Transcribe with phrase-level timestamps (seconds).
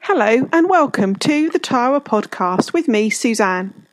[0.00, 3.86] Hello and welcome to the Tara podcast with me, Suzanne.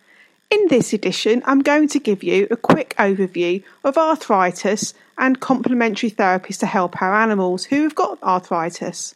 [0.50, 6.10] In this edition, I'm going to give you a quick overview of arthritis and complementary
[6.10, 9.16] therapies to help our animals who have got arthritis.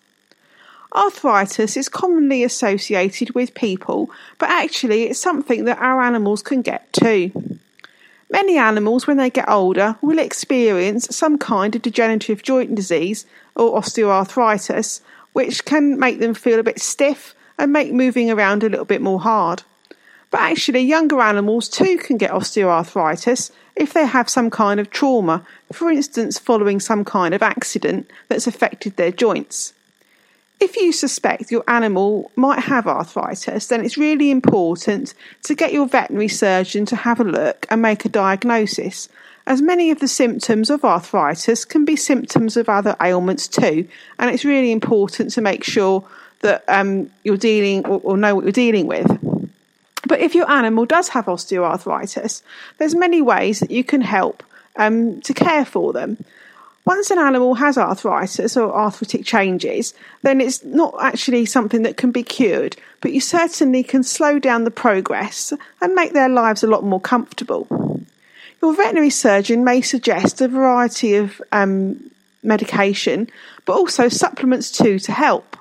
[0.93, 6.91] Arthritis is commonly associated with people, but actually, it's something that our animals can get
[6.91, 7.31] too.
[8.29, 13.25] Many animals, when they get older, will experience some kind of degenerative joint disease
[13.55, 15.01] or osteoarthritis,
[15.33, 19.01] which can make them feel a bit stiff and make moving around a little bit
[19.01, 19.63] more hard.
[20.31, 25.45] But actually, younger animals too can get osteoarthritis if they have some kind of trauma,
[25.71, 29.73] for instance, following some kind of accident that's affected their joints.
[30.61, 35.87] If you suspect your animal might have arthritis, then it's really important to get your
[35.87, 39.09] veterinary surgeon to have a look and make a diagnosis,
[39.47, 43.87] as many of the symptoms of arthritis can be symptoms of other ailments too,
[44.19, 46.07] and it's really important to make sure
[46.41, 49.07] that um, you're dealing or, or know what you're dealing with.
[50.07, 52.41] But if your animal does have osteoarthritis,
[52.77, 54.43] there's many ways that you can help
[54.75, 56.17] um, to care for them.
[56.83, 62.11] Once an animal has arthritis or arthritic changes, then it's not actually something that can
[62.11, 66.67] be cured, but you certainly can slow down the progress and make their lives a
[66.67, 67.67] lot more comfortable.
[68.61, 72.11] Your veterinary surgeon may suggest a variety of um,
[72.43, 73.27] medication,
[73.65, 75.57] but also supplements too to help.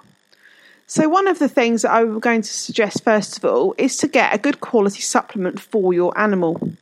[0.86, 4.08] So, one of the things that I'm going to suggest first of all is to
[4.08, 6.72] get a good quality supplement for your animal.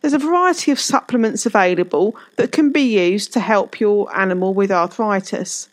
[0.00, 4.72] There's a variety of supplements available that can be used to help your animal with
[4.72, 5.68] arthritis.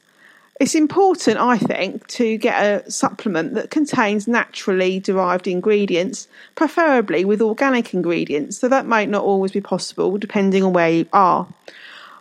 [0.59, 7.41] It's important, I think, to get a supplement that contains naturally derived ingredients, preferably with
[7.41, 11.47] organic ingredients, so that might not always be possible depending on where you are.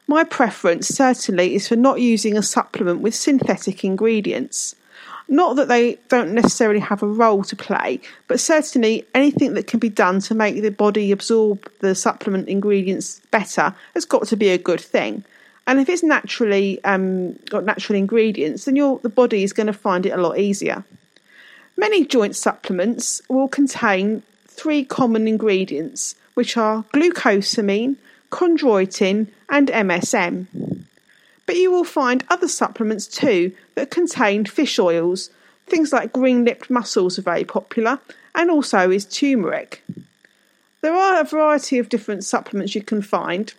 [0.07, 4.77] My preference certainly is for not using a supplement with synthetic ingredients.
[5.29, 9.81] Not that they don't necessarily have a role to play, but certainly anything that can
[9.81, 14.51] be done to make the body absorb the supplement ingredients better has got to be
[14.51, 15.25] a good thing.
[15.69, 19.75] And if it's naturally um, got natural ingredients, then your the body is going to
[19.75, 20.83] find it a lot easier.
[21.77, 27.97] Many joint supplements will contain three common ingredients, which are glucosamine,
[28.33, 30.47] chondroitin, and MSM.
[31.45, 35.29] But you will find other supplements too that contain fish oils.
[35.67, 38.01] Things like green lipped mussels are very popular,
[38.35, 39.85] and also is turmeric.
[40.81, 43.53] There are a variety of different supplements you can find,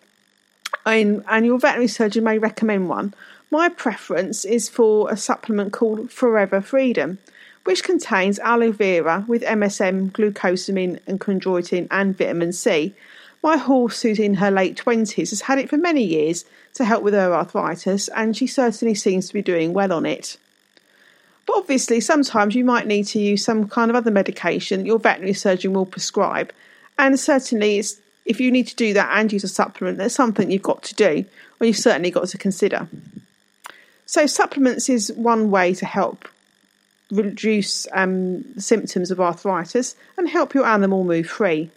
[0.86, 3.14] and, and your veterinary surgeon may recommend one.
[3.50, 7.18] My preference is for a supplement called Forever Freedom,
[7.64, 12.94] which contains aloe vera with MSM, glucosamine, and chondroitin, and vitamin C.
[13.42, 17.02] My horse, who's in her late 20s, has had it for many years to help
[17.02, 20.36] with her arthritis, and she certainly seems to be doing well on it.
[21.46, 25.34] But obviously, sometimes you might need to use some kind of other medication your veterinary
[25.34, 26.52] surgeon will prescribe,
[26.98, 27.82] and certainly,
[28.24, 30.94] if you need to do that and use a supplement, that's something you've got to
[30.94, 31.24] do,
[31.60, 32.88] or you've certainly got to consider.
[34.06, 36.28] So, supplements is one way to help
[37.10, 41.70] reduce um, symptoms of arthritis and help your animal move free.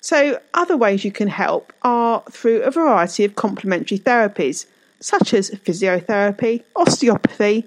[0.00, 4.66] So, other ways you can help are through a variety of complementary therapies,
[5.00, 7.66] such as physiotherapy, osteopathy,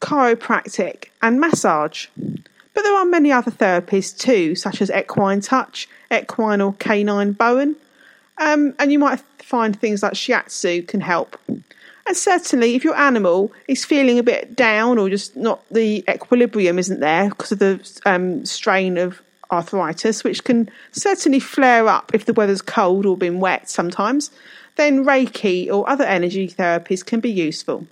[0.00, 2.06] chiropractic, and massage.
[2.78, 7.74] But there are many other therapies too, such as equine touch, equine or canine Bowen,
[8.38, 11.36] um, and you might find things like shiatsu can help.
[11.48, 16.78] And certainly, if your animal is feeling a bit down or just not the equilibrium
[16.78, 22.26] isn't there because of the um, strain of arthritis, which can certainly flare up if
[22.26, 24.30] the weather's cold or been wet sometimes,
[24.76, 27.88] then Reiki or other energy therapies can be useful.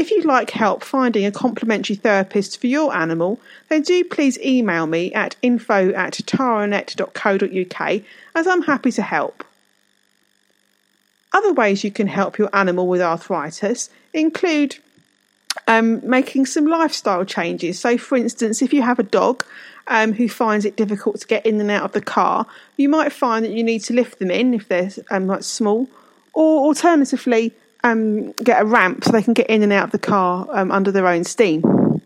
[0.00, 3.38] If you'd like help finding a complementary therapist for your animal,
[3.68, 8.02] then do please email me at info at taranet.co.uk
[8.34, 9.44] as I'm happy to help.
[11.34, 14.78] Other ways you can help your animal with arthritis include
[15.68, 17.78] um, making some lifestyle changes.
[17.78, 19.44] So, for instance, if you have a dog
[19.86, 22.46] um, who finds it difficult to get in and out of the car,
[22.78, 25.90] you might find that you need to lift them in if they're um, like small,
[26.32, 29.98] or alternatively, um, get a ramp so they can get in and out of the
[29.98, 32.02] car um, under their own steam.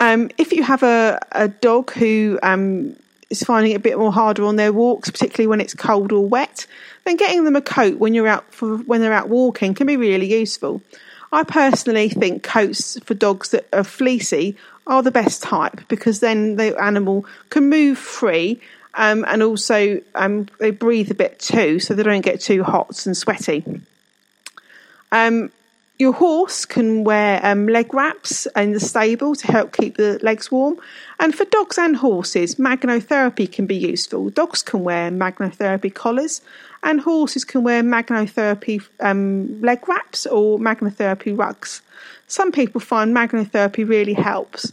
[0.00, 2.96] Um, if you have a, a dog who um,
[3.30, 6.26] is finding it a bit more harder on their walks, particularly when it's cold or
[6.26, 6.66] wet,
[7.04, 9.96] then getting them a coat when you're out for when they're out walking can be
[9.96, 10.82] really useful.
[11.32, 14.56] I personally think coats for dogs that are fleecy
[14.86, 18.60] are the best type because then the animal can move free
[18.94, 23.06] um, and also um, they breathe a bit too, so they don't get too hot
[23.06, 23.64] and sweaty.
[25.12, 25.50] Um,
[25.98, 30.50] your horse can wear um, leg wraps in the stable to help keep the legs
[30.50, 30.78] warm.
[31.20, 34.30] And for dogs and horses, magnotherapy can be useful.
[34.30, 36.40] Dogs can wear magnotherapy collars,
[36.82, 41.82] and horses can wear magnotherapy um, leg wraps or magnotherapy rugs.
[42.26, 44.72] Some people find magnotherapy really helps.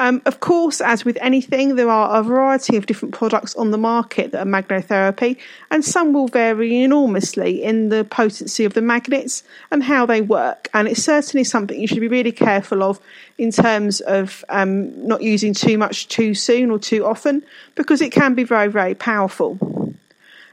[0.00, 3.78] Um, of course, as with anything, there are a variety of different products on the
[3.78, 5.38] market that are magnotherapy,
[5.72, 9.42] and some will vary enormously in the potency of the magnets
[9.72, 10.68] and how they work.
[10.72, 13.00] And it's certainly something you should be really careful of
[13.38, 18.12] in terms of um, not using too much too soon or too often, because it
[18.12, 19.58] can be very, very powerful.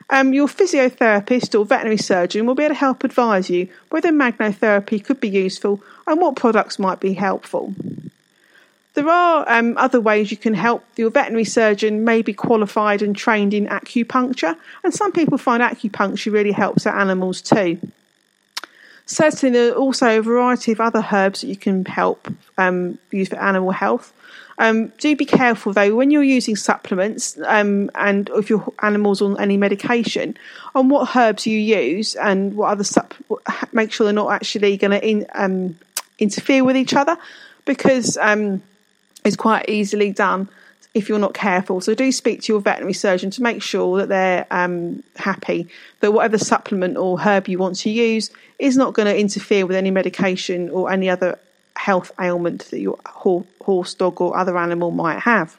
[0.10, 5.06] Um, your physiotherapist or veterinary surgeon will be able to help advise you whether magnotherapy
[5.06, 7.76] could be useful and what products might be helpful.
[8.96, 10.86] There are um, other ways you can help.
[10.96, 16.32] Your veterinary surgeon may be qualified and trained in acupuncture, and some people find acupuncture
[16.32, 17.78] really helps their animals too.
[19.06, 23.28] Certainly, there are also a variety of other herbs that you can help um, use
[23.28, 24.14] for animal health.
[24.58, 29.38] Um, do be careful though when you're using supplements um, and if your animal's on
[29.38, 30.38] any medication,
[30.74, 33.14] on what herbs you use and what other sup.
[33.74, 35.78] Make sure they're not actually going to in, um,
[36.18, 37.18] interfere with each other,
[37.66, 38.64] because um,
[39.26, 40.48] is quite easily done
[40.94, 41.82] if you're not careful.
[41.82, 45.68] So do speak to your veterinary surgeon to make sure that they're um, happy
[46.00, 49.76] that whatever supplement or herb you want to use is not going to interfere with
[49.76, 51.38] any medication or any other
[51.76, 55.58] health ailment that your horse, dog, or other animal might have.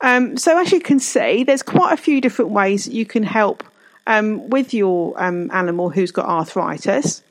[0.00, 3.62] Um, so as you can see, there's quite a few different ways you can help
[4.06, 7.22] um, with your um, animal who's got arthritis.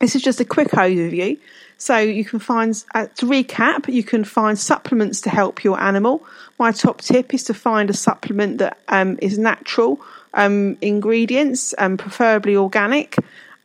[0.00, 1.38] This is just a quick overview.
[1.78, 6.24] So you can find, uh, to recap, you can find supplements to help your animal.
[6.58, 10.00] My top tip is to find a supplement that um, is natural
[10.32, 13.16] um, ingredients and um, preferably organic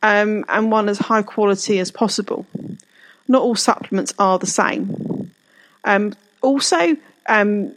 [0.03, 2.45] um, and one as high quality as possible.
[3.27, 5.31] Not all supplements are the same.
[5.85, 6.97] Um, also,
[7.27, 7.73] um,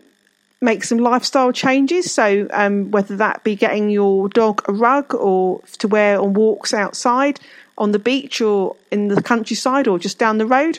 [0.61, 2.11] make some lifestyle changes.
[2.11, 2.47] So,
[2.91, 7.39] whether that be getting your dog a rug or to wear on walks outside,
[7.77, 10.79] on the beach or in the countryside or just down the road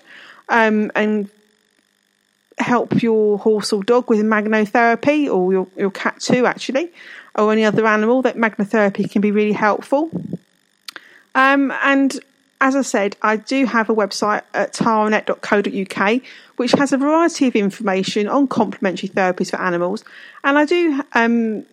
[0.50, 1.30] um, and
[2.57, 6.92] help your horse or dog with magnotherapy or your, your cat too, actually,
[7.36, 10.09] or any other animal, that magnotherapy can be really helpful.
[11.33, 12.18] Um, and
[12.62, 16.21] as I said, I do have a website at taranet.co.uk
[16.56, 20.03] which has a variety of information on complementary therapies for animals.
[20.44, 21.65] And I do um,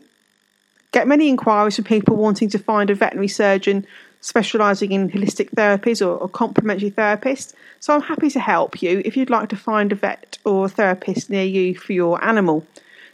[0.91, 3.87] get many inquiries from people wanting to find a veterinary surgeon
[4.23, 7.53] specialising in holistic therapies or, or complementary therapists.
[7.81, 10.69] So I'm happy to help you if you'd like to find a vet or a
[10.69, 12.67] therapist near you for your animal.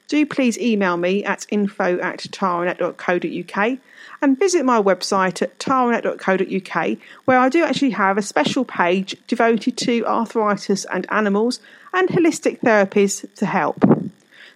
[0.06, 3.78] Do please email me at info at taranet.co.uk
[4.22, 9.76] and visit my website at taranet.co.uk where I do actually have a special page devoted
[9.78, 11.61] to arthritis and animals
[11.93, 13.84] and holistic therapies to help.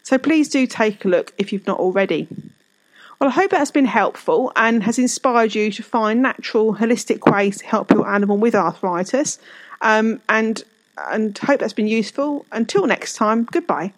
[0.02, 2.28] So please do take a look if you've not already.
[3.22, 7.58] Well, I hope that's been helpful and has inspired you to find natural, holistic ways
[7.58, 9.38] to help your animal with arthritis.
[9.80, 10.64] Um, and
[10.96, 12.44] and hope that's been useful.
[12.50, 13.92] Until next time, goodbye.